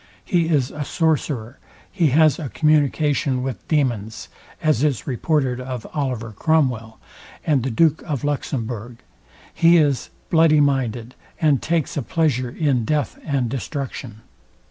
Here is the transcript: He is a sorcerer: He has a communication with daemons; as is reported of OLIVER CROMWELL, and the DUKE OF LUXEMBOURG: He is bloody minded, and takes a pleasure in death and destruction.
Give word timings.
He 0.25 0.49
is 0.49 0.71
a 0.71 0.83
sorcerer: 0.83 1.59
He 1.91 2.07
has 2.07 2.39
a 2.39 2.49
communication 2.49 3.43
with 3.43 3.67
daemons; 3.67 4.29
as 4.63 4.83
is 4.83 5.05
reported 5.05 5.59
of 5.61 5.85
OLIVER 5.93 6.31
CROMWELL, 6.31 6.97
and 7.45 7.61
the 7.61 7.69
DUKE 7.69 8.01
OF 8.09 8.23
LUXEMBOURG: 8.23 8.97
He 9.53 9.77
is 9.77 10.09
bloody 10.31 10.59
minded, 10.59 11.13
and 11.39 11.61
takes 11.61 11.97
a 11.97 12.01
pleasure 12.01 12.49
in 12.49 12.83
death 12.83 13.19
and 13.23 13.47
destruction. 13.47 14.21